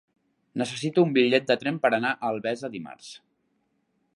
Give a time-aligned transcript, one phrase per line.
[0.61, 3.11] Necessito un bitllet de tren per anar a Albesa dimarts.